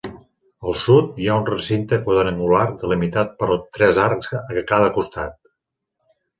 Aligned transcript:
Al 0.69 0.77
sud, 0.83 1.11
hi 1.23 1.29
ha 1.29 1.35
un 1.41 1.45
recinte 1.49 1.99
quadrangular 2.07 2.63
delimitat 2.85 3.37
per 3.43 3.61
tres 3.79 4.03
arcs 4.09 4.33
a 4.41 4.67
cada 4.75 4.93
costat. 5.01 5.41